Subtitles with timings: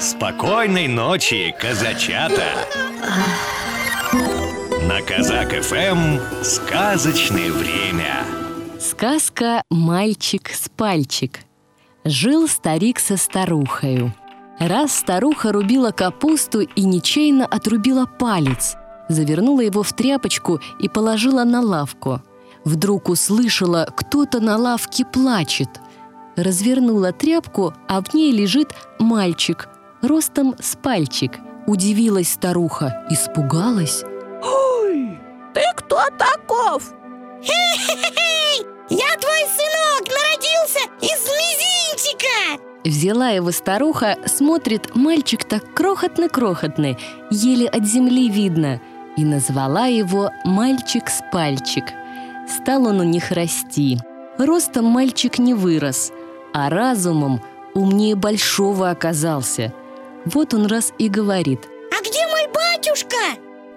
[0.00, 2.44] Спокойной ночи, казачата!
[4.86, 8.24] На Казак ФМ сказочное время.
[8.78, 11.40] Сказка «Мальчик с пальчик».
[12.04, 14.14] Жил старик со старухою.
[14.60, 18.76] Раз старуха рубила капусту и нечаянно отрубила палец,
[19.08, 22.22] завернула его в тряпочку и положила на лавку.
[22.64, 25.70] Вдруг услышала, кто-то на лавке плачет.
[26.36, 29.68] Развернула тряпку, а в ней лежит мальчик,
[30.02, 31.38] ростом с пальчик.
[31.66, 34.04] Удивилась старуха, испугалась.
[34.42, 35.18] Ой,
[35.54, 36.94] ты кто таков?
[38.90, 46.96] Я твой сынок, народился из мизинчика Взяла его старуха, смотрит, мальчик так крохотный-крохотный,
[47.30, 48.80] еле от земли видно,
[49.16, 51.84] и назвала его «Мальчик с пальчик».
[52.48, 53.98] Стал он у них расти.
[54.38, 56.12] Ростом мальчик не вырос,
[56.54, 57.42] а разумом
[57.74, 59.74] умнее большого оказался.
[60.24, 61.60] Вот он раз и говорит
[61.96, 63.16] А где мой батюшка?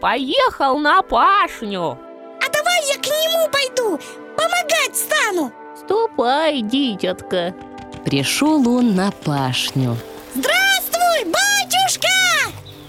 [0.00, 1.98] Поехал на пашню
[2.40, 4.00] А давай я к нему пойду,
[4.36, 7.54] помогать стану Ступай, дитятка
[8.04, 9.96] Пришел он на пашню
[10.34, 12.08] Здравствуй, батюшка!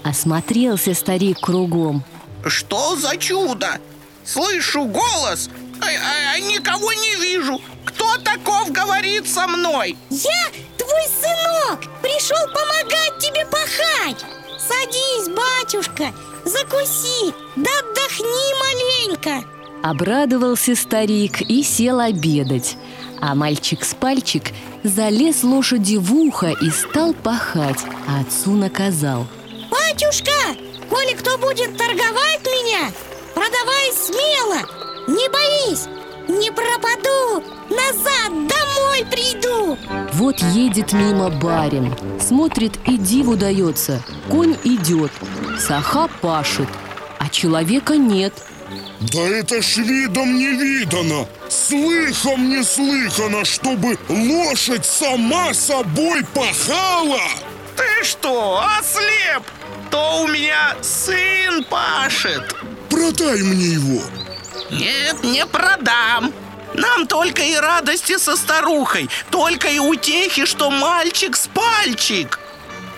[0.04, 2.02] Осмотрелся старик кругом
[2.46, 3.78] Что за чудо?
[4.24, 5.48] Слышу голос,
[5.80, 7.60] а, а- а никого не вижу.
[7.84, 9.96] Кто таков говорит со мной?
[10.10, 10.48] Я
[10.86, 14.24] твой сынок, пришел помогать тебе пахать.
[14.58, 16.12] Садись, батюшка,
[16.44, 19.48] закуси, да отдохни маленько.
[19.82, 22.76] Обрадовался старик и сел обедать.
[23.20, 29.26] А мальчик с пальчик залез лошади в ухо и стал пахать А отцу наказал.
[29.70, 30.32] Батюшка,
[30.90, 32.90] коли кто будет торговать меня,
[33.34, 34.60] продавай смело,
[35.06, 35.86] не боись,
[36.28, 37.42] не пропаду,
[37.76, 39.78] назад домой приду
[40.14, 45.12] Вот едет мимо барин Смотрит и диву дается Конь идет,
[45.58, 46.68] саха пашет
[47.18, 48.32] А человека нет
[49.12, 57.20] Да это ж видом не видано, слыхом не слыхано, чтобы лошадь сама собой пахала.
[57.76, 59.42] Ты что, ослеп?
[59.90, 62.42] То у меня сын пашет.
[62.90, 64.02] Продай мне его.
[64.70, 66.32] Нет, не продам.
[66.74, 72.38] Нам только и радости со старухой, только и утехи, что мальчик с пальчик.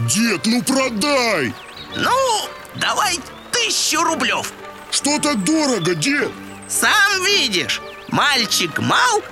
[0.01, 1.55] Дед, ну продай.
[1.97, 3.19] Ну, давай
[3.53, 4.53] тысячу рублев.
[4.91, 6.31] Что так дорого, дед?
[6.69, 9.23] Сам видишь, мальчик мал,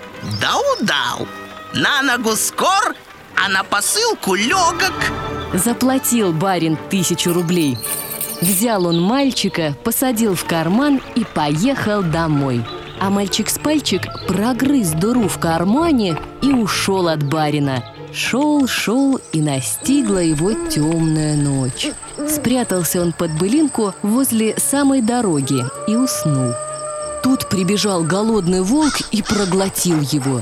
[0.41, 1.27] да удал.
[1.75, 2.95] На ногу скор,
[3.37, 4.95] а на посылку легок.
[5.53, 7.79] Заплатил барин тысячу рублей
[8.41, 12.65] Взял он мальчика, посадил в карман и поехал домой
[13.01, 19.41] А мальчик с пальчик прогрыз дыру в кармане и ушел от барина Шел, шел и
[19.41, 21.91] настигла его темная ночь
[22.29, 26.53] Спрятался он под былинку возле самой дороги и уснул
[27.23, 30.41] Тут прибежал голодный волк и проглотил его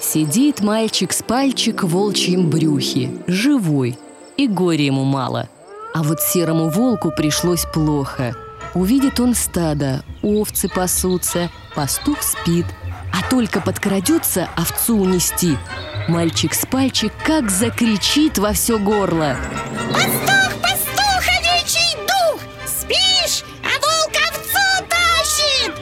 [0.00, 3.98] Сидит мальчик с пальчик в волчьем брюхе, живой,
[4.36, 5.48] и горя ему мало.
[5.92, 8.34] А вот серому волку пришлось плохо.
[8.74, 12.66] Увидит он стадо, овцы пасутся, пастух спит,
[13.12, 15.56] а только подкрадется овцу унести.
[16.06, 19.36] Мальчик с пальчик как закричит во все горло.
[19.92, 25.74] Пастух, пастух, овечий дух, спишь, а волк овцу тащит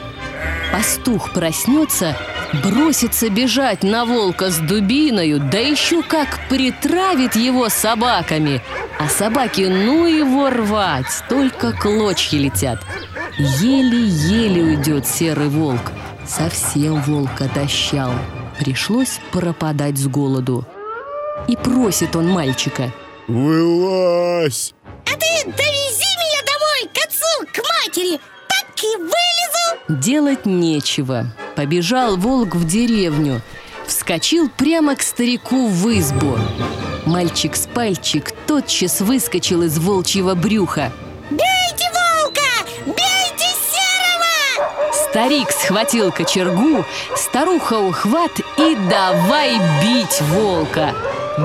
[0.71, 2.15] Пастух проснется,
[2.63, 8.61] бросится бежать на волка с дубиною, да еще как притравит его собаками.
[8.99, 12.83] А собаки, ну его рвать, только клочья летят.
[13.37, 15.91] Еле-еле уйдет серый волк,
[16.25, 18.11] совсем волк отощал.
[18.59, 20.65] Пришлось пропадать с голоду.
[21.47, 22.91] И просит он мальчика.
[23.27, 24.73] Вылазь.
[25.05, 28.19] А ты довези меня домой, к отцу, к матери
[28.49, 31.27] Так и вылезу Делать нечего.
[31.55, 33.41] Побежал волк в деревню.
[33.85, 36.37] Вскочил прямо к старику в избу.
[37.07, 40.91] Мальчик с пальчик тотчас выскочил из волчьего брюха.
[41.29, 46.83] Бейте волка, бейте серого Старик схватил кочергу,
[47.15, 50.93] старуха ухват и давай бить волка.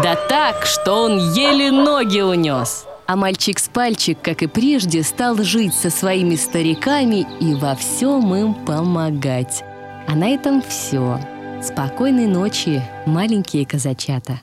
[0.03, 2.85] Да так, что он еле ноги унес.
[3.07, 8.35] А мальчик с пальчик, как и прежде, стал жить со своими стариками и во всем
[8.35, 9.63] им помогать.
[10.09, 11.21] А на этом все.
[11.63, 14.41] Спокойной ночи, маленькие казачата.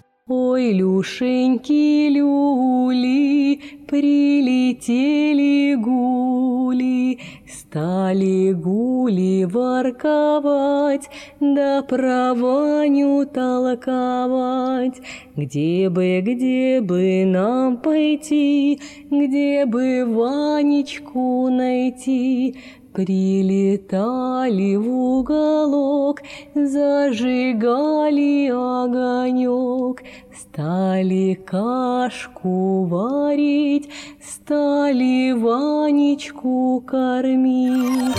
[0.60, 11.08] Люшеньки, люли, прилетели гули, Стали гули ворковать,
[11.40, 15.00] да про Ваню толковать.
[15.36, 18.80] Где бы, где бы нам пойти,
[19.12, 22.56] где бы Ванечку найти?
[22.94, 26.22] Прилетали в уголок,
[26.56, 30.02] зажигали огонек,
[30.40, 33.90] Стали кашку варить,
[34.24, 38.16] стали Ванечку кормить.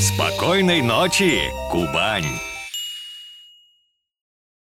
[0.00, 2.24] Спокойной ночи, Кубань!